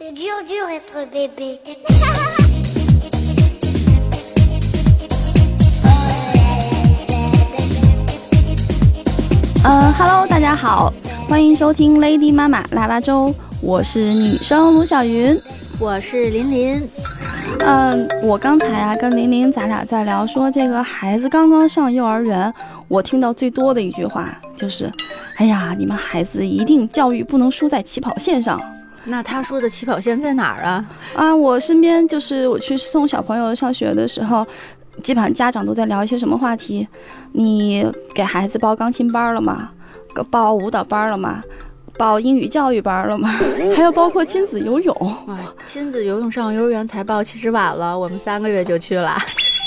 [0.00, 1.58] C'est dur, dur être bébé.
[9.64, 10.94] 呃，Hello，大家好，
[11.28, 15.36] 欢迎收听 Lady 妈妈腊八粥，我是女生卢小云。
[15.80, 16.88] 我是琳琳，
[17.58, 22.54] 嗯，我刚才啊跟琳琳咱俩在聊说这个孩子刚刚上幼儿园，
[22.86, 24.88] 我听到最多的一句话就是，
[25.38, 28.60] 哎呀，你们孩子一定教育不能输在起跑线上
[29.08, 30.84] 那他说的起跑线在哪儿啊？
[31.14, 31.34] 啊！
[31.34, 34.46] 我身边就是我去送小朋友上学的时候，
[35.02, 36.86] 基本上家长都在聊一些什么话题？
[37.32, 39.70] 你给孩子报钢琴班了吗？
[40.30, 41.42] 报舞蹈班了吗？
[41.96, 43.28] 报英语教育班了吗？
[43.74, 44.94] 还有包括亲子游泳。
[45.26, 49.16] 哇，亲子游泳上幼儿园才报，其实晚了，我们三个月就去了。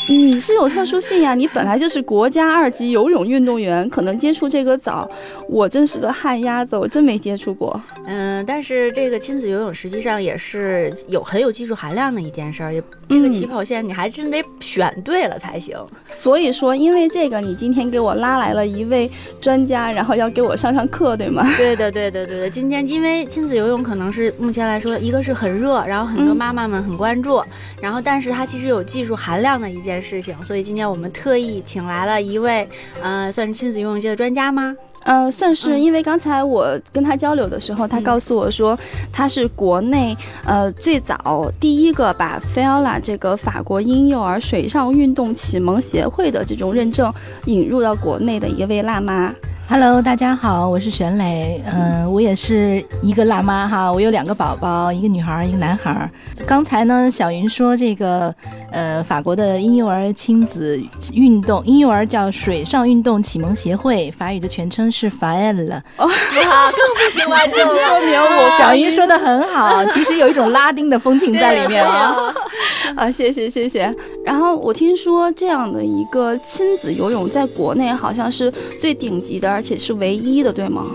[0.10, 5.10] 你是有特殊性呀，你本来就是国家二级游泳运动员，可能接触这个早。
[5.48, 7.80] 我真是个旱鸭子，我真没接触过。
[8.06, 15.78] 嗯，但是这个亲子游泳实际上也是有很有技术含量的一件事儿，也这个起跑线你还真得选对了才行。
[16.10, 21.46] 所以说，因为这个，你今天给我拉来了一位专家，然后要给我上上课，对吗？
[21.58, 22.50] 对的，对的，对的。
[22.50, 27.44] 今天因为亲子游泳可能是目前来说，一个是很热，然后很多妈妈们很关注，
[27.82, 32.70] 然后但是它其实有技术含量的一件事情，所以今天我们特意请来了一位，
[33.02, 34.76] 呃，算是亲子游泳界的专家吗？
[35.04, 38.78] 呃，算是，因为刚才我跟他交流的时候，他告诉我说，
[39.12, 47.12] 他是国内呃最早第一个把 FILA 这个法国婴幼儿水上运动启蒙协会的这种认证
[47.46, 49.34] 引入到国内的一位辣妈。
[49.68, 56.12] Hello，大家好，我是玄磊，嗯、我也是一个辣妈哈，我有两个宝宝，一个女孩，一个男孩。
[56.46, 58.36] 刚才呢，小云说这个，
[58.72, 60.82] 呃，法国的婴幼儿亲子
[61.14, 65.74] 运动，婴幼儿叫水上运动启蒙协会，法语的全称是 FAEL。
[65.74, 72.34] 啊，更不行完事实说明我小云说的很好，其实有一种拉丁的风情在里面啊。
[72.96, 73.94] 啊，谢谢谢谢。
[74.26, 80.86] 然后我听说这样的一个亲子游泳在国内好像是最顶级的，而且是唯一的，对吗？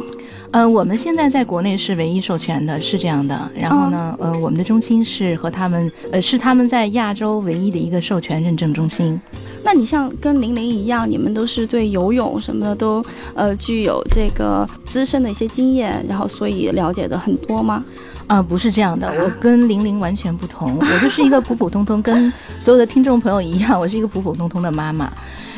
[0.56, 3.38] 呃，我们现在在国内是唯一授权的，是这样的。
[3.54, 9.20] 然后呢，呃，我们的中心是和他们，呃，是他们在亚洲唯一的一个授权认证中心。
[9.62, 17.84] 那你像跟玲玲一样，你们都是对游泳什么的都呃具有这个资深的一些经验，然后所以了解的很多吗？
[18.26, 25.12] 啊、不是这样的，我跟玲玲完全不同，我就是一个普普通通，跟所有的听众朋友一样，我是一个普普通通的妈妈。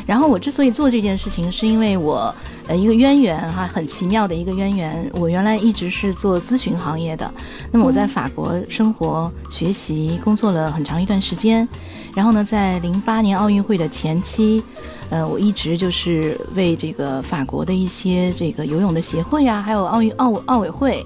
[0.09, 2.33] 然后我之所以做这件事情，是因为我
[2.67, 5.07] 呃一个渊源哈，很奇妙的一个渊源。
[5.13, 7.31] 我原来一直是做咨询行业的，
[7.71, 11.69] 那么我在法国生活、学习、工作了很长一段时间。
[12.15, 14.63] 然后呢，在零八年奥运会的前期，
[15.11, 21.05] 呃，我一直就是为这个法国的一些这个游泳的协会啊，还有奥运奥奥委会。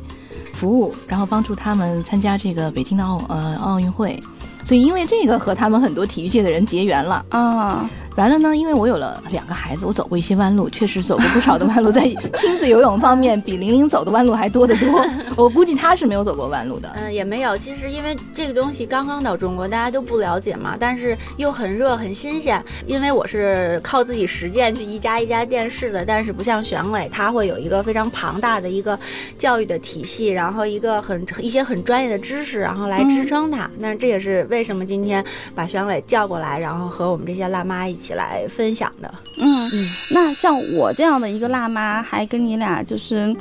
[0.53, 4.22] 服务，然后帮助他们参加这个北京的奥呃奥运会，
[4.64, 7.25] 所以因为这个和他们很多体育界的人结缘了。
[7.30, 12.01] 啊，完了呢，因为我有了两个孩子，我走过一些弯路，确实走过不少的弯路，在
[12.35, 15.06] 亲子游泳方面比玲玲走的弯路还多得多。
[15.35, 16.91] 我估计她是没有走过弯路的。
[16.96, 17.57] 嗯，也没有。
[17.57, 22.63] 其实因为这个东西刚刚到中国，大家都不了解嘛，但是又很热很新鲜。
[22.85, 29.00] 因为我是靠自己实践去一家一家店试的，但是不像玄磊，他会有一个非常庞大的一个
[29.38, 33.69] 教育的体系，然后一个很一些很专业的知识，然后来支撑它。
[33.79, 35.23] 那这也是为什么今天
[35.56, 39.09] 把玄磊叫过来，然后和我们这些辣妈一起来分享的。
[39.41, 39.69] 嗯，
[40.14, 43.34] 那像我这样的一个辣妈，还跟你俩就是，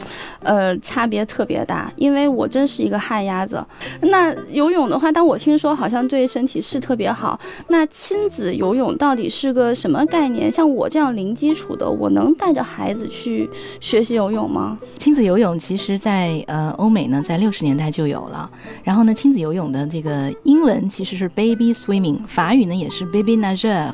[0.44, 3.64] 呃，差别特别大，因为我真是一个旱鸭子。
[4.02, 7.38] 那游泳的话，但我听说好像对身体是特别好。
[7.68, 10.52] 那亲子游泳到底是个什么概念？
[10.52, 13.50] 像我这样零基础的，我能带着孩子去
[13.80, 14.78] 学习游泳吗？
[14.98, 18.50] 亲子游泳其实在呃欧美呢，在六十年代就有了。
[18.84, 23.90] 然后呢，亲子游泳的这个英文其实是 baby swimming，法语呢也是 baby nageur。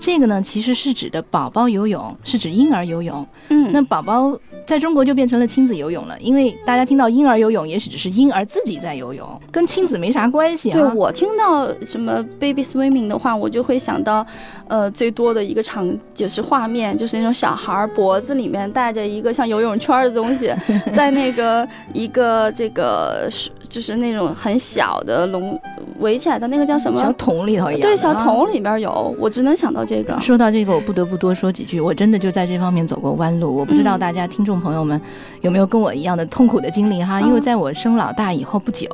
[0.00, 3.26] 这个呢其实是指的宝宝游泳，是指婴儿游泳。
[3.48, 4.38] 嗯，那宝宝
[4.68, 10.78] 在中国就变成了亲子游泳了，因为大家听到婴儿游泳，也许只是婴儿自己在游泳，跟亲子没啥关系啊。
[10.78, 14.26] 对我听到什么 baby swimming 的话，我就会想到，
[14.68, 20.52] 呃，最多的一个场就是画面，就是那种小孩儿脖子里面带着一个像游泳圈儿的东西，
[20.92, 25.58] 在那个一个这个是就是那种很小的笼
[26.00, 30.20] 围起来的那个叫什么小桶里头一样对，小啊桶里边有，我只能想到这个。
[30.20, 31.80] 说到这个，我不得不多说几句。
[31.80, 33.56] 我真的就在这方面走过弯路。
[33.56, 35.00] 我不知道嗯大家听众朋友们
[35.40, 37.20] 有没有跟我一样的痛苦的经历哈？
[37.20, 38.86] 因为嗯在我生老大以后不久，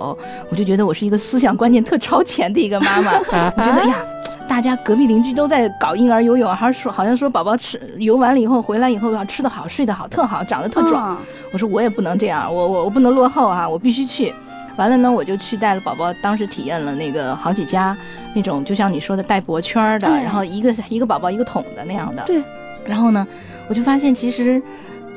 [0.50, 3.12] 我就觉得我是一个思想观念特超前的一个妈妈。
[3.56, 3.96] 我觉得哎呀。
[4.46, 11.16] 大家隔壁邻居都在搞婴儿游泳，还是说好像说宝宝吃游完了以后回来以后要吃得好、睡得好、特好、长得特壮。
[11.16, 14.34] 嗯我说我也不能这样，我我我不能落后啊，我必须去。
[14.76, 17.96] 完了呢，我就去带了宝宝，当时体验了那个好几家
[18.34, 22.22] 那种，就像你说的带脖圈儿的，哎然后一个一个宝宝一个桶的那样的。
[22.26, 22.42] 对。
[22.84, 23.26] 然后呢，
[23.66, 24.60] 我就发现其实，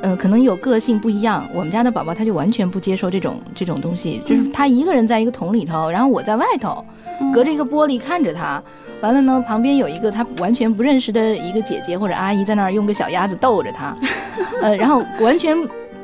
[0.01, 1.47] 嗯、可能有个性不一样。
[1.53, 6.83] 我们家的宝宝他就完全不接受这种这种东西，就是嗯他一个人在一个桶里头，然后我在外头，
[7.19, 8.61] 嗯隔着一个玻璃看着他。
[8.99, 13.95] 完了呢，旁边有一个他完全不认识的一个姐姐或者阿姨在那儿用个小鸭子逗着他，
[14.59, 15.55] 呃，然后完全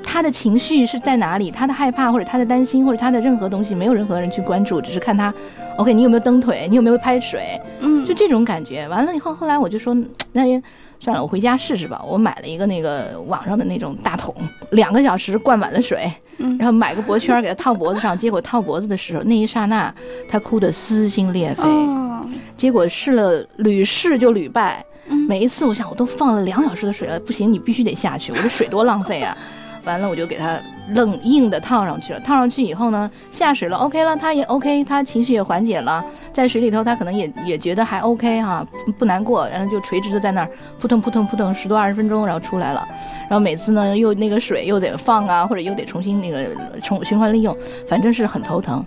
[0.04, 5.34] 他的情绪是在哪里，他的害怕或者他的担心或者他的任何东西，没有任何人去关注，只是看他
[5.78, 8.88] ，OK，你有没有蹬腿，你有没有拍水，嗯，就这种感觉。
[8.88, 9.98] 完了以后，后来我就说，
[10.32, 10.62] 那也
[11.04, 12.02] 算了，我回家试试吧。
[12.08, 14.34] 我买了一个那个网上的那种大桶，
[14.70, 18.18] 两个小时灌满了水，嗯然后买个脖圈给他套脖子上。
[18.18, 19.94] 结果套脖子的时候，那一刹那，
[20.30, 21.64] 他哭得撕心裂肺。
[21.64, 29.38] 哦，结果试了屡试就屡败，嗯每一次我想我都放了两小时的水了，不行，你必须得下去，我这水多浪费啊！
[29.84, 30.58] 完了我就给他
[30.90, 40.50] 愣硬的套上去了，套上去以后呢，下水了，OK 了，他也 OK，他情绪也缓解了，在水里头他可能也也觉得还 OK 哈、不不难过，然后就垂直的在那儿
[40.80, 42.88] 扑腾扑腾扑腾十多二十分钟，然后出来了，
[43.30, 46.50] 然后每次呢又那个水又得放啊，或者又得重新那个
[46.82, 47.56] 重循环利用，
[47.88, 48.86] 反正是很头疼。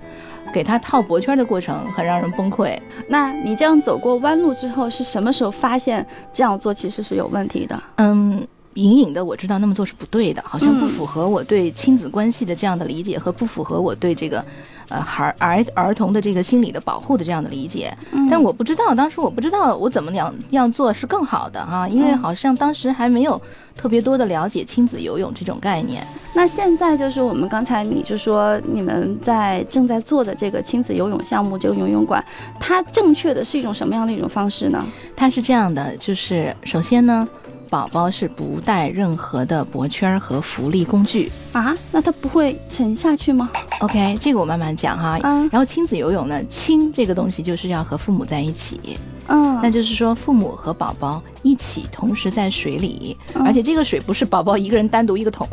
[0.52, 2.78] 给他套脖圈的过程很让人崩溃，
[3.08, 7.78] 那你这样走过弯路之后，是什么时候发现这样做其实是有问题的？
[7.96, 8.46] 嗯，
[8.76, 14.44] 隐隐的我知道那么做是不对的，好像不嗯符合我对亲子关系的这样的理解，和不符合我对这个，
[14.88, 17.92] 呃，孩儿儿童的这个心理的保护的这样的理解。
[18.12, 23.40] 嗯但我不知道，当时我不知道我怎么样样做是更好的哈，因为嗯好像当时还没有
[23.76, 26.04] 特别多的了解亲子游泳这种概念。
[26.34, 32.22] 那现在就是我们刚才你就说你们在正在做的这个亲子游泳项目，这个游泳馆，
[32.60, 34.84] 它正确的是一种什么样的一种方式呢？
[35.16, 37.26] 它是这样的，就是首先呢，
[37.68, 41.30] 宝宝是不带任何的脖圈儿和浮力工具。
[41.52, 45.18] 啊，那它不会沉下去吗？OK，这个我慢慢讲哈。
[45.22, 48.98] 嗯然后亲子游泳呢，亲这个东西就是要和父母在一起。
[49.28, 55.48] 嗯，那就是说，父母和宝宝一起同时在水里，嗯而且这个水不是宝宝一个人单独一个桶，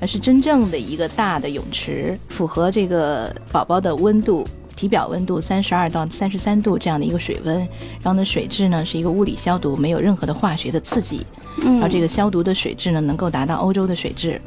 [0.00, 4.46] 而是真正的一个大的泳池，符合这个宝宝的温度。
[4.76, 7.56] 体表温度三十二到三十三度这样的一个水温，
[8.02, 11.24] 然后呢，水质呢是一个物理消毒，没有任何的化学的刺激，
[11.62, 11.74] 嗯。
[11.74, 14.40] 然后这个消毒的水质呢能够达到欧洲的水质，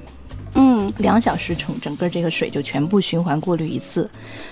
[0.60, 4.10] 嗯两小时整整个这个水就全部循环过滤一次，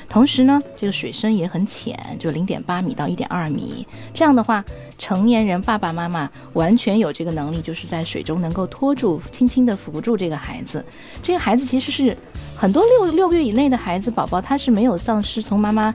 [0.08, 3.88] 同时呢，这个水深也很浅，就零点八米到一点二米。
[4.14, 4.64] 这样的话，
[5.00, 10.86] 成年人爸爸妈妈完全有这个能力，就是在水中能够托住、轻轻地扶住这个孩子。
[11.24, 12.16] 这个孩子其实是
[12.56, 15.92] 很多六六个月以内的孩子宝宝，他是没有丧失从妈妈。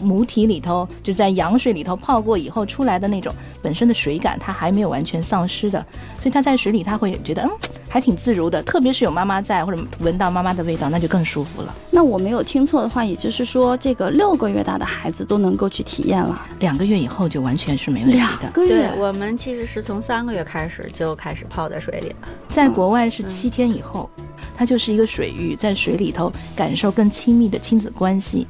[0.00, 5.84] 母体里头就在羊水里头泡过以后出来的那种本身的水感，它还没有完全丧失的，
[6.18, 7.50] 所以它在水里它会觉得嗯
[7.88, 11.74] 还挺自如的，特别是有妈妈在或者闻到妈妈的味道，那就更舒服了。
[11.90, 16.40] 那我没有听错的话，也就是说，这个六个月大的孩子都能够去体验了。
[16.60, 18.50] 两个月以后就完全是没问题两的。
[18.50, 22.28] 个月对，我们其实是从三个月开始就开始泡在水里了。
[22.48, 24.08] 在国外是七天以后，
[24.56, 28.46] 它就是一个水域，在水里头感受更亲密的亲子关系。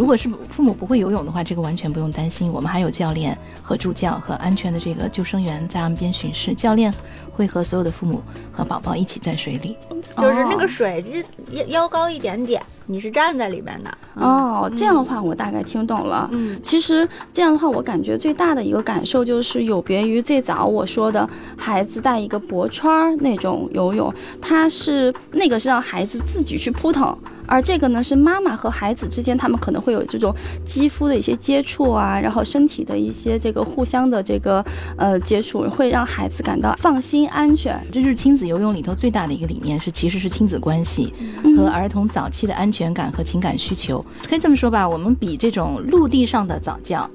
[0.00, 2.50] 如果是父母不会游泳的话，这个完全不用担心。
[2.50, 6.90] 我们还有教练和助教和安全的这个救生员在岸边巡视，教练
[7.30, 9.76] 会和所有的父母和宝宝一起在水里。
[10.16, 11.18] 就是那个哦水就
[11.54, 13.90] 腰腰高一点点，你是站在里面的。
[14.16, 16.28] 嗯哦，这样的话我大概听懂了。
[16.32, 27.16] 嗯，其实这样的话，我感觉最大的一个感受就是有别于最早我说的孩子带一个脖圈儿那种游泳，它是那个是让孩子自己去扑腾，
[27.46, 34.62] 而这个呢是妈妈和孩子之间他们可能会有这种肌肤的一些接触啊，然后身体的一些这个互相的这个
[34.96, 37.80] 呃接触，会让孩子感到放心安全。
[37.90, 44.00] 这就是亲子游泳里头最大的一个理念，是其实是亲子关系嗯和儿童早期的安全感和情感需求。
[44.28, 47.10] 可以这么说吧，我们比这种陆地上的早教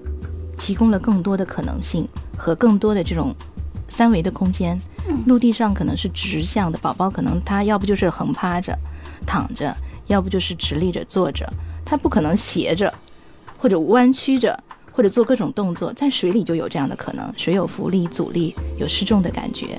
[0.58, 2.06] 提供了更多的可能性
[2.38, 3.34] 和更多的这种
[3.88, 4.78] 三维的空间。
[5.26, 8.78] 陆地上可能是直向的，宝宝可能他要不就是横趴着、
[9.26, 9.76] 躺着，
[10.08, 11.48] 要不就是直立着坐着，
[11.86, 12.94] 他不可能斜着
[13.58, 14.62] 或者弯曲着。
[14.92, 19.78] 或者做各种动作，在水里就有这样的可能，水有浮力、阻力，有失重的感觉。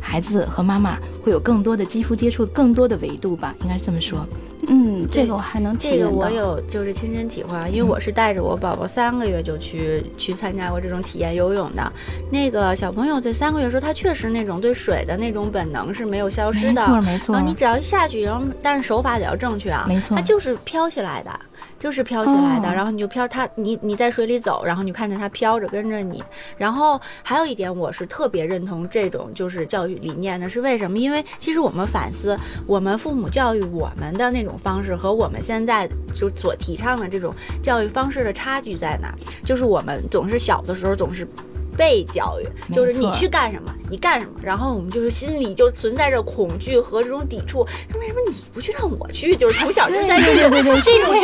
[0.00, 4.26] 孩子和妈妈会有更多的肌肤接触，更多的维度吧，应该是这么说。
[4.68, 5.76] 嗯，这个我还能。
[5.78, 11.92] 这个我有就是亲身体会，啊因为我是带着我宝宝三个月就去去参加过这种体验游泳的。
[12.30, 16.86] 那个小朋友在三个月时候，他确实那种对水的那种本能是没有消失的。
[16.86, 17.48] 没错，没错然后。
[17.48, 21.30] 你只要一下去，然后但是手法得要正确啊，没错他就是飘起来的。
[21.78, 26.22] 就是飘起来的，哦然后你就飘它，你你在水里走，然后你看见它飘着跟着你。
[26.56, 30.98] 然后还有一点，我是特别认同这种就是教育理念的，是为什么？
[30.98, 39.14] 因为其实我们反思我们父母教育我们的那种方式和我们现在就所提倡的这种教育方式的差距在哪儿？
[39.44, 41.26] 就是我们总是小的时候总是。
[41.76, 47.66] 被教育就是你去干什么，你干什么，然后我们就是心里就存在着恐惧和这种抵触。
[47.92, 49.36] 那为什么你不去让我去？
[49.36, 50.50] 就是从小就在这种
[50.82, 51.14] 这种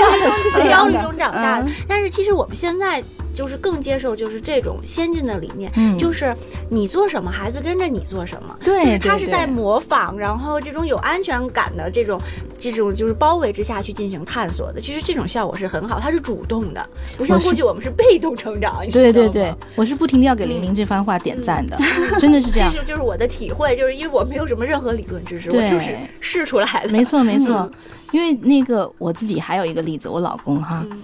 [0.69, 1.73] 焦虑中长大的嗯。
[1.89, 3.03] 但是其实我们现在
[3.35, 6.35] 就是更接受就是这种先进的理念，嗯就是
[6.69, 8.57] 你做什么，孩子跟着你做什么。
[8.63, 12.21] 对就是他是在模仿，然后这种有安全感的这种
[12.59, 14.81] 这种就是包围之下去进行探索的。
[14.81, 18.81] 其实这种效果是很好，它是主动的，不像过去我们是被动成长。
[18.91, 21.79] 对对对，我是不停的要给玲玲这番话点赞的，
[22.19, 22.73] 真的是这样。
[22.75, 22.81] 这。
[22.81, 26.89] 是就是我的体会，就是因为我没有什么任何理论知识，我就是试出来的。
[26.89, 27.55] 没错没错。
[27.57, 27.73] 嗯，
[28.13, 31.03] 因为那个我自己还有一个例子，我老公哈，嗯。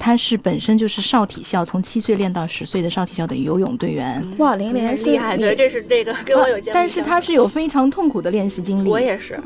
[0.00, 6.72] 他是本身就是少体校，从七岁练到十岁的少体校的游泳队员，哇，玲你玲是厉害，你对，这是这个跟我有见。
[6.72, 9.36] 但是他是有非常痛苦的练习经历，我也是，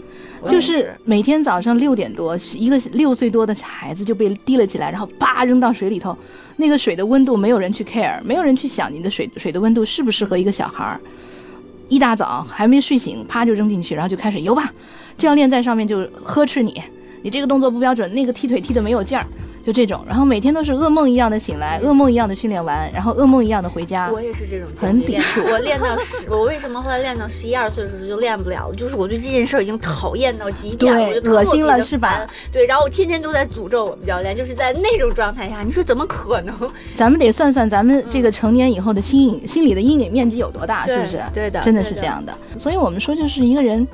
[0.46, 6.14] 就是每天早上六点多，一个六岁多的孩子就被提了起来，然后叭扔到水里头，
[6.56, 11.00] 那个水的温度没有人去 care，没有人去想你的水水的温度适不适合一个小孩儿。
[11.88, 14.73] 一大早还没睡醒，啪就扔进去，然后就开始游吧。
[15.18, 16.80] 教练在上面就呵斥你，
[17.23, 19.26] 你这个动作不标准，那个踢腿踢的没有劲儿，
[19.64, 20.04] 就这种。
[20.07, 24.11] 然后每天都是噩梦一样的醒来，噩梦一样的训练完，然后噩梦一样的回家。
[24.11, 28.75] 我也是这种很抵触 我练到十，我为什么后来练到十一二岁的时候就练不了了？
[28.75, 32.26] 就是我对这件事已经讨厌到极点我就恶心了是吧？
[32.52, 36.54] 对，然后我天天都在诅咒我们教练，就是在那种状态下，你说怎么可能？
[36.95, 41.21] 咱们得算算咱们这个成年以后的心影、心理的阴影面积有多大，是不是？
[41.33, 42.33] 对的，真的是这样的。
[42.59, 43.87] 所以我们说，就是一个人，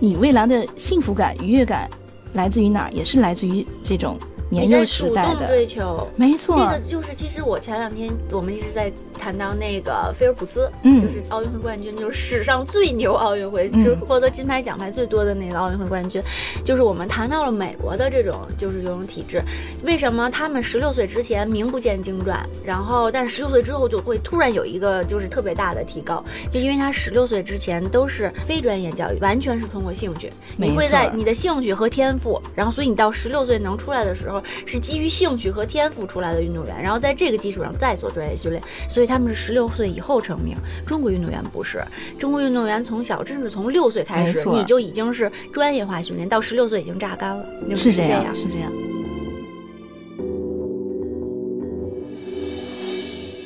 [0.00, 1.88] 你未来的幸福感、愉悦感
[2.32, 2.90] 来自于哪儿？
[2.92, 4.16] 也是来自于这种
[4.54, 5.46] 年你在幼时主动代的。
[5.48, 6.08] 追求。
[6.16, 8.90] 没错，这个就是，其实我前两天我们一直在
[9.24, 11.00] 谈到那个菲尔普斯，嗯。
[11.00, 13.82] 就是奥运会冠军，就是史上最牛奥运会，嗯。
[13.82, 16.22] 就是获得金牌奖牌最多的那个奥运会冠军。
[16.62, 19.40] 就是我们谈到了美国的这种就是游泳体制，
[19.82, 40.56] 为什么他们十六岁之前名不见经传，然后但是十六岁之后就会突然有一个就是特别大的提高，就因为他十六岁之前都是非专业教育，完全是通过兴趣，你会在你的兴趣和天赋，然后所以你到十六岁能出来的时候是基于兴趣和天赋出来的运动员，然后在这个基础上再做专业训练，所以他们是十六岁以后成名。
[40.86, 41.84] 中国运动员不是，
[42.18, 48.72] 中国运动员从小甚至从六岁开始，你就已经是专业化训练，到十六岁已经榨干了，就是这这样，是这样。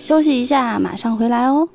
[0.01, 1.69] 休息一下，马上回来哦。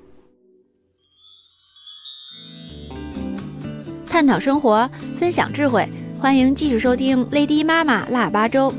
[4.08, 5.88] 探讨生活，分享智慧，
[6.20, 8.72] 欢迎继续收听 Lady 妈妈腊八粥。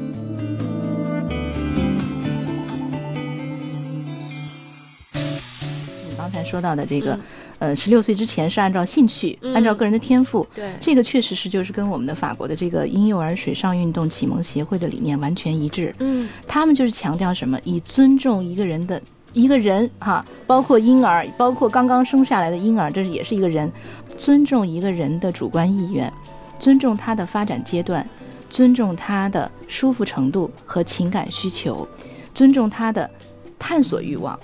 [6.15, 7.21] 你刚才说到的这个，嗯
[7.59, 15.93] 呃，十六岁之前是按照兴趣，嗯按照个人的天赋，对这个确实是就是跟我们的法国的这个婴幼儿水上运动启蒙协会的理念完全一致。
[15.99, 17.59] 嗯，他们就是强调什么？
[17.65, 19.03] 以尊重一个人的
[19.33, 23.69] 一个人哈，包括婴儿，包括刚刚生下来的婴儿，这是也是一个人，
[24.17, 26.13] 尊重一个人的主观意愿，
[26.61, 28.09] 尊重他的发展阶段，
[28.49, 31.89] 尊重他的舒服程度和情感需求，
[32.33, 33.11] 尊重他的
[33.59, 34.39] 探索欲望，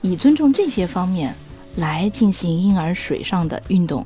[0.00, 1.34] 以尊重这些方面
[1.76, 4.04] 来进行婴儿水上的运动。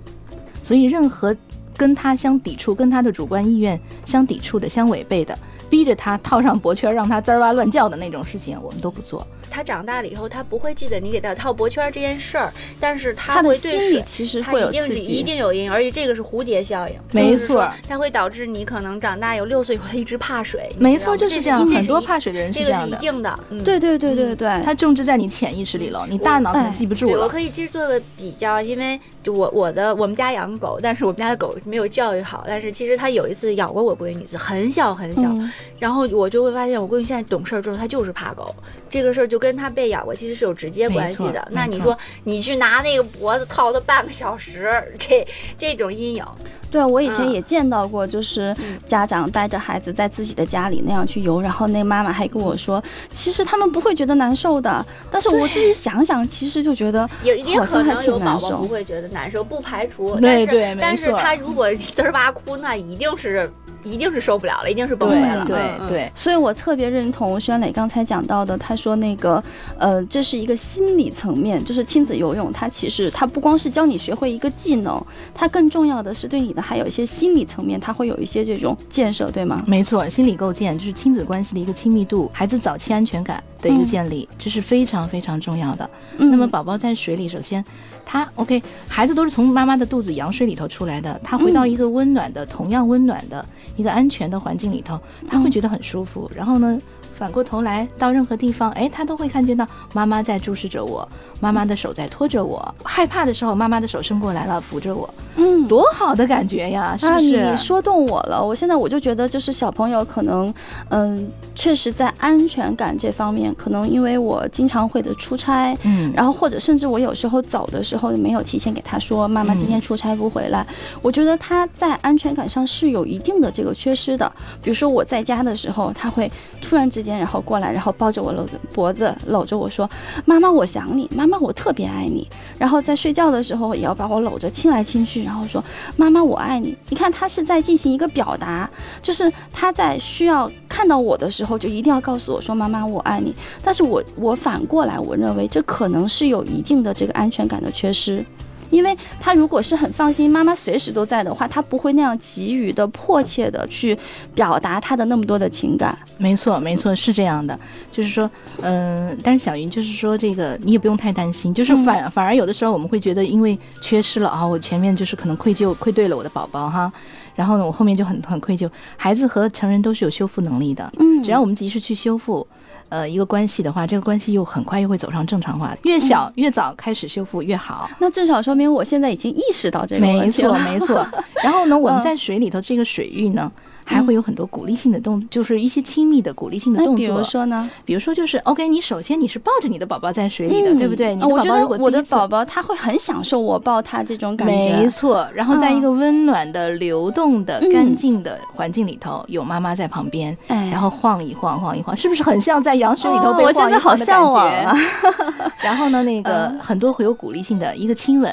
[0.63, 1.35] 所以，任何
[1.77, 5.39] 跟他相抵触、跟他的主观意愿相抵触的、相违背的，
[5.71, 9.27] 逼着他套上脖圈，让他滋儿哇乱叫的那种事情，我们都不做。
[9.51, 15.23] 他长大了以后，他不会记得你给他套脖圈这件事儿，但是他会对水其实会有他一定是一。
[15.23, 22.87] 定有阴影，而且这个是蝴蝶效应，没错它会导致你可能长大有六岁以后他一直怕水，没错，就是这样，这很多怕水的人这个是这样的。
[22.89, 27.29] 这个是一定的，嗯，对对对对对，它种植在你潜意识里了，你大脑可能哎记不住了，我了。
[27.29, 35.53] 可以其实做个比较，因为就我我的我们家养狗，但是我们家的狗没有教育好，但是其实它有一次咬过我闺女一次，很小很小，嗯。
[35.79, 38.53] 然后我就会发现我闺女现在懂事儿之后，她就是怕狗，
[38.89, 45.27] 这个事儿就跟他被咬过其实是有直接关系的那你说你去拿那个脖子套他半个小时，这
[45.59, 46.25] 这种阴影，
[46.71, 60.15] 对，我以前嗯也见到过，就是嗯家长带着孩子在自己的家里那样去游，然后那妈妈还跟我说，其实他们不会觉得难受的，但是我自己想想，其实就觉得 也也可好像还能有宝宝不会觉得难受，不排除。
[60.21, 63.51] 对但是但是他如果滋儿哇哭，那一定是
[63.83, 65.45] 一定是受不了了，一定是崩溃了。
[65.45, 69.30] 对对，所以我特别认同宣磊刚才讲到的，他说那个，
[69.79, 79.63] 呃，这是一个心理层面，就是亲子游泳，它其实它不光是教你学会一个技能，它更重要的是对你的还有一些心理层面，它会有一些这种建设，对吗？
[79.67, 85.89] 没错，心理构建就是亲子关系的一个亲密度，孩子早期安全感的一个嗯建立，这是非常非常重要的。
[86.19, 87.65] 嗯那么宝宝在水里，首先
[88.05, 93.45] 他 OK，孩子都是从妈妈的肚子羊水里头出来的，他回到一个温暖的、同样温暖的
[93.77, 96.31] 一个安全的环境里头，他会觉得很舒服。
[96.35, 96.79] 然后呢，
[97.21, 101.07] 反过头来到任何地方，哎，他都会看见到妈妈在注视着我，
[101.39, 102.75] 妈妈的手在拖着我。
[102.83, 110.53] 害怕的时候，妈妈的手伸过来了，扶着我，嗯，多好的感觉呀，是你说动我了，我现在我就觉得，就是小朋友可能，
[110.89, 120.67] 嗯、确实在安全感这方面，可能因为我经常会的出差，嗯，然后或者甚至我有时候走的时候没有提前给他说，妈妈今天出差不回来，
[121.03, 124.31] 我觉得他在安全感上是有一定的这个缺失的。
[124.63, 126.31] 比如说我在家的时候，他会
[126.63, 129.89] 突然之间然后过来，然后抱着我搂着脖子搂着我说
[130.25, 135.63] ：“妈妈，我想你，妈妈，我特别爱你。”然后在睡觉的时候也要把我搂着亲来亲去，然后说
[135.97, 138.69] ：“妈妈，我爱你。”你看他是在进行一个表达，
[139.03, 148.25] 就是他在需要看到我的时候，就一定要告诉我说：“妈妈，我爱你。”但是我我反过来，我认为这可能是有一定的这个安全感的缺失，
[148.71, 153.97] 因为他如果是很放心妈妈随时都在的话，他不会那样急于的迫切的去
[154.35, 155.97] 表达他的那么多的情感。
[156.17, 157.59] 没错，没错，是这样的，
[157.93, 158.31] 就是说，
[158.63, 166.93] 嗯、但是小云就是说，这个你也不用太担心，就是嗯反、反而有的时候我们会觉得，因为缺失了啊，我前面就是可能愧疚愧对了我的宝宝哈，
[167.35, 168.71] 然后呢，我后面就很很愧疚。
[168.97, 172.47] 孩子和成人都是有修复能力的，嗯只要我们及时去修复。
[172.91, 177.89] 呃，一个关系的话，这个关系又很快又会走上正常化，越小、嗯越早开始修复越好。
[177.99, 180.73] 那至少说明我现在已经意识到这个没错，问题了。
[180.73, 181.07] 没错。
[181.43, 183.51] 然后呢，我们嗯在水里头这个水域呢，
[183.91, 186.97] 还会有很多鼓励性的动，就是一些亲密的鼓励性的动作。
[186.97, 187.71] 那比如说呢？
[187.85, 191.13] 比如说就是 OK，你首先你是抱着你的宝宝在水里的，嗯对不对？
[191.17, 194.77] 我的宝宝如觉得我的宝宝他会很享受我抱他这种感觉。
[194.77, 204.77] 没错，然后在一个温暖的、流动的、嗯干净的环境里头，有妈妈在旁边，哎然后晃一晃，晃一晃，是不是很像在羊水里头被晃一现在好晃的感向往觉啊！
[205.63, 208.31] 然后呢，那个很多会有鼓励性的一个亲吻，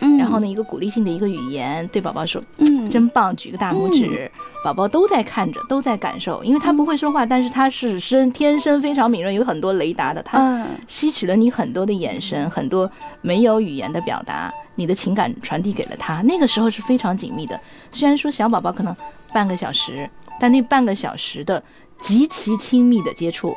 [0.00, 4.30] 嗯然后呢，一个鼓励性的一个语言，对宝宝说嗯，真棒，举个大拇指，
[4.64, 12.90] 宝宝都在看着，都在感受，因为他不会说话，但是他是身天生非常敏锐，有很多雷达的，他嗯吸取了你很多的眼神，很多
[13.22, 17.58] 没有语言的表达，你的情感传递给了他，那个时候是非常紧密的。
[17.92, 18.94] 虽然说小宝宝可能
[19.32, 20.08] 半个小时，
[20.38, 21.62] 但那半个小时的
[22.00, 23.54] 极其亲密的接触。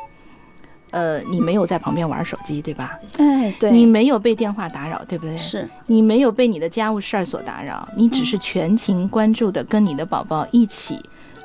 [0.91, 2.97] 呃，你没有在旁边玩手机，对吧？
[3.19, 5.37] 哎，对，你没有被电话打扰，对不对？
[5.37, 10.99] 是你没有被你的家务事儿所打扰，你只是全情关注的跟你的宝宝一起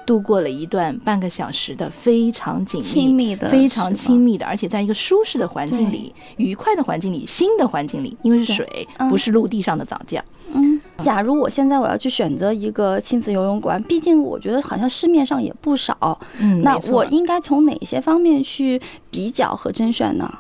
[0.07, 9.09] 度过了一段半个小时的非常紧密、亲密的非常亲密的，而且在一个舒适的环境里、愉快的环境里、新的环境里，因为是水，嗯。
[9.09, 10.21] 不是陆地上的早教。
[10.53, 20.33] 嗯，假如我现在我要去选择一个亲子游泳馆，毕竟我觉得好像市面上也不少，嗯，那我应该从哪些方面去比较和甄选呢？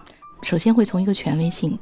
[0.43, 1.77] 首先会从一个权威性，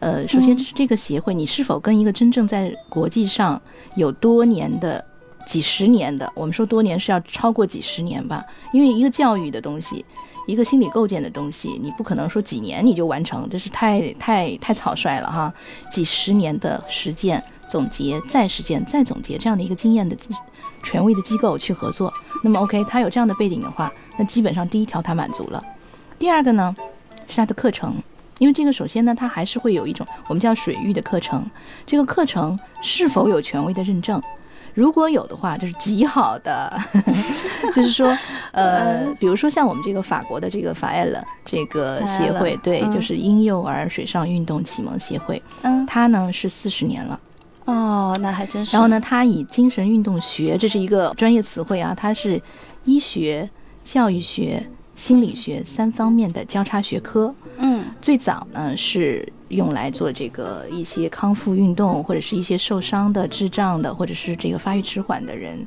[0.00, 0.58] 呃，首先嗯。
[0.58, 3.60] 是这个协会，你是否跟一个真正在国际上
[3.96, 5.04] 有多年的、
[5.46, 10.04] 几十年的，我们说多年是要超过几十年吧，因为一个教育的东西。
[10.46, 15.52] 一个心理构建的东西，你不可能说几年你就完成，这是太太太草率了哈。
[15.90, 20.16] 几十年的实践、总结、再实践、再总结这样的一个经验的
[20.84, 22.12] 权威的机构去合作，
[22.44, 25.60] 那么 OK，他有这样的背景的话，那基本上第一条他满足了。
[26.16, 26.72] 第二个呢，
[27.26, 27.96] 是他的课程，
[28.38, 31.44] 因为这个首先呢，它还是会有一种我们叫水域的课程，
[31.84, 34.22] 这个课程是否有权威的认证？
[34.76, 36.70] 如果有的话，这是极好的，
[37.74, 38.14] 就是说，
[38.52, 47.18] 呃，比如说像我们这个法国的这个法艾勒这个协会，对，嗯就是婴幼儿水上运动启蒙协会，嗯，它呢是四十年了。
[47.64, 48.76] 哦，那还真是。
[48.76, 52.40] 然后呢，它以精神运动学，这是一个专业词汇啊，它是
[52.84, 53.48] 医学、
[53.82, 57.34] 教育学、心理学三方面的交叉学科。
[57.58, 65.66] 嗯最早呢是用来做这个一些康复运动，或者是一些受伤的、智障的，或者是这个发育迟缓的人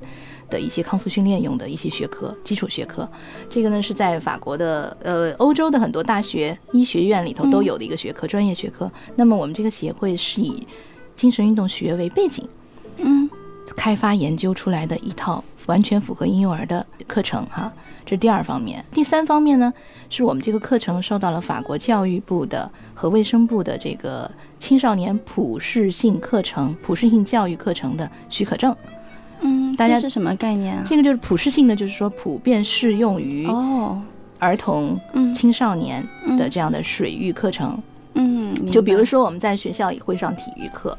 [0.50, 3.10] 的一些康复训练用的一些学科，基础学科。
[3.50, 8.92] 这个呢是在法国的呃欧洲的很多大学医学院里头都有的一个学科，专业学科。
[9.16, 10.68] 那么我们这个协会是以
[11.16, 12.48] 精神运动学为背景。
[12.98, 13.30] 嗯
[13.78, 17.72] 开发研究出来的一套完全符合婴幼儿的课程哈，
[18.04, 18.84] 这是第二方面。
[18.92, 19.72] 第三方面呢，
[20.10, 24.30] 是我们这个课程受到了法国教育部的和卫生部的这个
[24.60, 28.76] 青少年普适性课程、普适性教育课程的许可证。
[29.42, 30.84] 嗯，大家是什么概念啊？
[30.88, 34.02] 这个就是普适性的，就是说普遍适用于哦，
[34.40, 36.02] 儿童、嗯青少年
[36.36, 37.80] 的嗯这样的水域课程。
[38.16, 40.98] 嗯，就比如说我们在学校也会上体育课，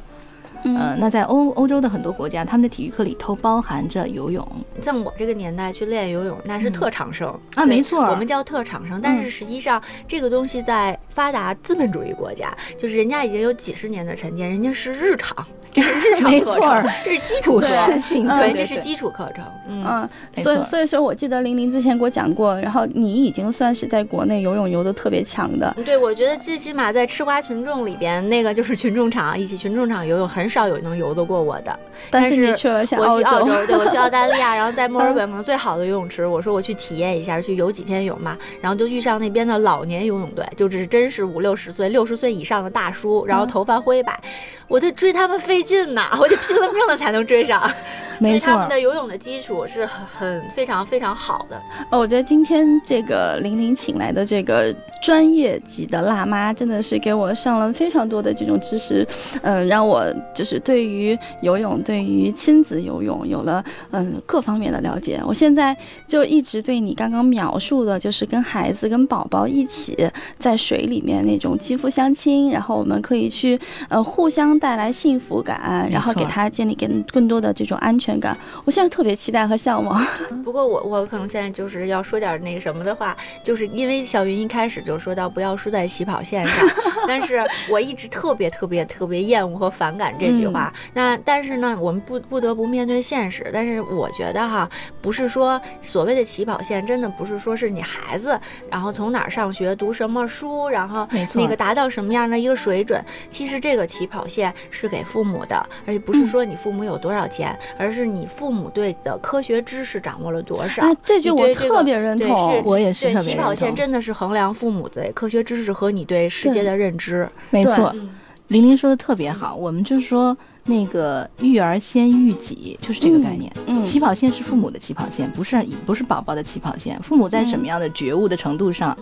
[0.63, 4.47] 白，呃，那在欧欧洲的很多国家，他们的体育课里头包含着游泳。
[4.81, 7.27] 像我这个年代去练游泳，那是特长生。
[7.55, 8.01] 啊没错。
[8.05, 8.99] 我们叫特长生。
[9.01, 15.35] 但是实际上，这个东西在发达资本主义国家，就是人家已经有几十年的沉淀，人家是日常，
[15.71, 19.43] 这是日常课程，这是基础普课，适性，嗯对，这是基础课程。
[19.67, 31.79] 嗯，所以所以说，我记得玲玲之前给我讲过，然后你已经算是在国内游泳游的特别强的，对，我觉得最起码在吃瓜群众里边，那个就是群众场，一起群众场游泳，很少有能游得过我的。
[32.09, 44.19] 但但是是你去了像我去澳洲，对我去 澳大利亚，然后在墨尔本可能最好的游泳池，我说我去体验一下，去游几天泳嘛，然后就遇上那边的老年游泳队，就是真是五六十岁、六十岁以上的大叔，然后头发灰白，
[44.67, 47.61] 我在追他们费劲呐， 我就拼了命了才能追上。
[47.61, 48.69] 所没错以他们。
[48.69, 51.59] 的游泳的基础是很很非常非常好的。
[51.89, 54.71] 哦，我觉得今天这个玲玲请来的这个
[55.01, 59.03] 专业级的辣妈，真的是给我上了非常多的这种知识，
[59.41, 65.19] 嗯、让我就是对于游泳，对于亲子游泳有了嗯各方面的了解。
[65.25, 65.75] 我现在
[66.07, 69.97] 就一直对你刚刚描述的，就是跟孩子、跟宝宝一起
[70.37, 75.50] 在水里面那种肌肤相亲，然后我们可以去呃互相带来幸福感，
[75.89, 78.37] 然后给他建立更更多的这种安全感。
[78.65, 80.03] 我现在特别期待和向往。
[80.43, 86.67] 不过我我可能现在就是要说点那个什么的话，就是因为小云一开始就说到不要输在起跑线上，
[87.07, 90.73] 但是我一直特别特别特别厌恶和反感这句话。
[90.93, 93.49] 那但是呢，我们不不得不面对现实。
[93.53, 94.69] 但是我觉得哈，
[95.01, 103.03] 不是说所谓的起跑线，真的不是说是你孩子然后从哪儿上学读什么书，然后没错那个达到什么样的一个水准。
[103.29, 110.83] 其实这个起跑线是给父母的，而且不嗯是说你父母有多少钱，而是你父母对的科学知识掌握了多少。
[110.83, 112.61] 啊，这句我特别认对同是。
[112.65, 117.27] 我也是对起跑线真的是衡量父母的科学知识和你对世界的认知。
[117.49, 118.09] 没错，嗯
[118.47, 123.49] 玲玲说的特别好，我们就是说那个育儿先育己，就是这个概念。
[123.65, 127.01] 嗯起跑线是父母的起跑线，不是不是宝宝的起跑线。
[127.01, 128.97] 父母在什么样的觉悟的程度上，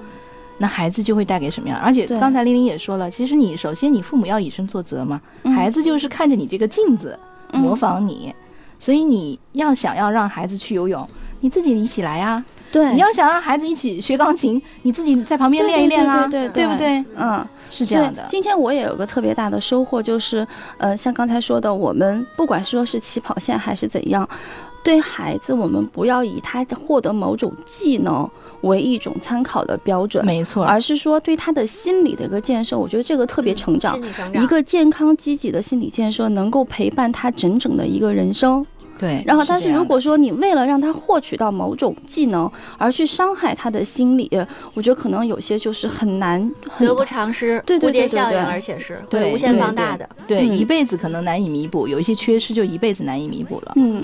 [0.60, 1.80] 那孩子就会带给什么样。
[1.80, 7.18] 而且刚才玲玲也说了，其实你首先你父母要以身作则嘛，嗯孩子就是看着你这个镜子
[7.54, 8.34] 嗯模仿你，
[8.78, 17.04] 所以你要想要让孩子去游泳，你自己一起来呀、对，你要想让孩子一起学钢琴，你自己在旁边练一练啊，对对对不对？
[17.16, 18.26] 嗯，是这样的。
[18.30, 20.46] 今天我也有个特别大的收获，就是
[20.78, 24.28] 呃，像刚才说的，我们不管说是起跑线还是怎样，
[24.84, 28.30] 对孩子，我们不要以他获得某种技能
[28.62, 34.00] 为一种参考的标准，没错，而是说对他的心理的一个建设，我觉得这个特别成长。
[34.34, 38.66] 一个健康积极的心理建设，能够陪伴他整整的一个人生。
[39.00, 39.24] 对。
[39.26, 44.30] 然后，但是如果说你为了让他获取到某种技能而去伤害他的心理，
[44.74, 50.08] 我觉得可能有些就是很难，很得不偿失，对对蝴蝶对对对效应，而且是对会无限放大的。
[50.28, 53.74] 对，嗯一辈子可能难以弥补，有一些缺失就一辈子难以弥补了。
[53.78, 54.04] 嗯，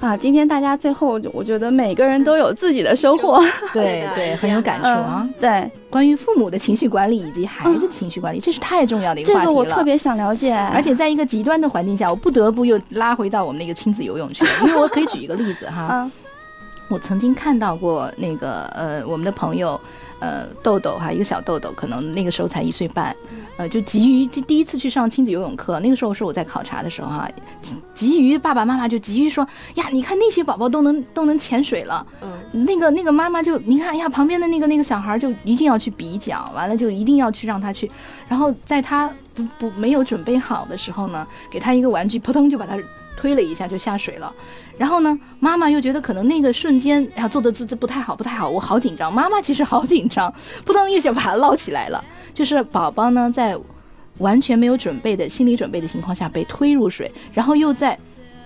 [0.00, 3.40] 啊，今天大家最后，我觉得每个人都有自己的收获。
[3.72, 9.52] 对对，很有感触啊嗯。，对，关于父母的情绪管理以及孩子情绪管理，这是太重要的一这话题了。
[9.52, 16.10] 个我特别想了解，而且在一个极端的环境下，我不得不又拉回到我们那个亲子游泳去了，因为我可以举一个例子哈，啊，
[16.88, 19.80] 我曾经看到过那个呃我们的朋友，
[20.20, 23.14] 呃豆豆哈，一个小豆豆，可能那个时候才一岁半，
[23.56, 27.28] 呃就急于第第一次去上亲子游泳课，那个时候是我在考察的时候哈，
[27.62, 37.90] 急急于爸爸妈妈就急于说呀，你看那些宝宝都能都能潜水了，嗯，那个那个妈妈就你看哎呀，旁边的那个那个小孩就一定要去比较，完了就一定要去让他去，
[38.28, 42.76] 然后在他不不没有准备好的时候呢，给他一个玩具，扑通就把他
[43.16, 44.32] 推了一下就下水了。
[44.78, 49.12] 然后呢，妈妈又觉得可能那个瞬间，哎呀，做的这这不太好，不太好，我好紧张。
[49.12, 50.32] 妈妈其实好紧张，
[50.64, 52.02] 扑通一下把它捞起来了。
[52.32, 53.56] 就是宝宝呢，在
[54.18, 57.98] 完全没有准备的心理准备的情况下被推入水，然后又在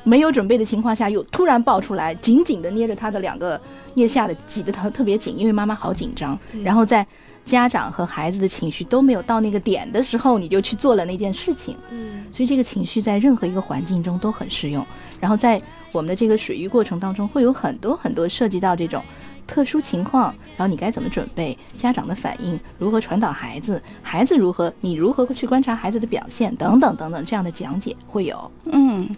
[0.02, 3.60] 没有准备的情况下又突然抱出来，紧紧的捏着他的两个
[3.94, 6.38] 腋下的挤得特特别紧，因为妈妈好紧张。
[6.62, 7.06] 然后在
[7.46, 11.76] 家长和孩子的情绪都没有到那个点的时候，你就去做了那件事情。
[11.90, 14.84] 嗯，所以这个情绪在任何一个环境中都很适用。
[15.20, 19.02] 然后在我们的这个水域过程当中，会有很多很多涉及到这种
[19.46, 28.50] 特殊情况，然后你该怎么准备，家长的反应如何传导孩子，孩子如何，你如何去观察孩子的表现，等等等等，这样的讲解会有。
[28.64, 29.08] 嗯，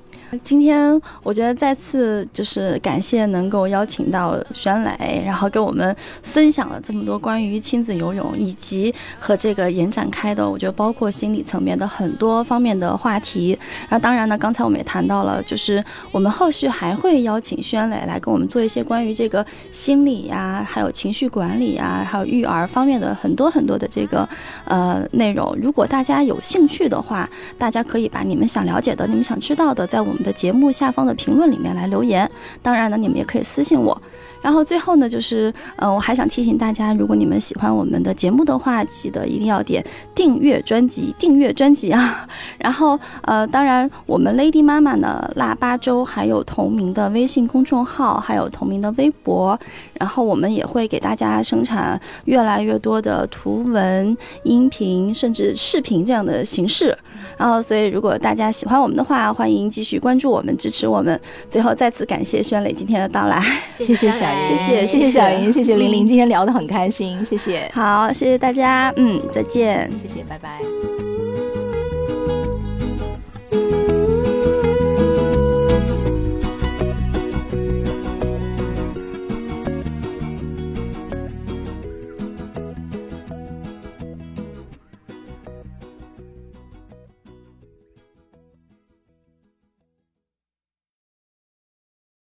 [0.42, 13.58] 今天我觉得再次就是感谢能够邀请到宣磊，然后给我们分享了这么多关于亲子游泳以及和这个延展开的，我觉得包括心理层面的很多方面的话题。
[13.88, 24.28] 然后当然呢，刚才我们也谈到了，就是我们后续还会邀请轩磊来跟我们做一些关于这个心理呀，还有情绪管理啊，还有育儿方面的很多很多的这个
[24.64, 25.56] 呃内容。
[25.62, 32.30] 如果大家有兴趣的话，大家可以把你们想了解的、你们想知道的，在我们的节目下方的评论里面来留言。
[32.62, 34.00] 当然呢，你们也可以私信我。
[34.40, 42.26] 然后最后呢，就是呃，我还想提醒大家，如果你们喜欢我们的节目的话，记得一定要点订阅专辑，订阅专辑啊。
[42.58, 49.58] 然后呃，当然我们 Lady 妈妈呢，腊八粥还有同名的微信公众号，还有同名的微博。
[49.94, 56.96] 然后我们也会给大家生产越来越多的图文、音频，甚至视频这样的形式。
[57.36, 61.20] 然后，所以如果大家喜欢我们的话，欢迎继续关注我们，支持我们。
[61.50, 63.42] 最后再次感谢轩磊今天的到来，
[63.76, 65.10] 谢谢小云，谢谢谢谢。
[65.10, 71.27] 小云，谢谢玲玲，今天聊得很开心，谢谢，好，谢谢大家，嗯，再见，谢谢，拜拜。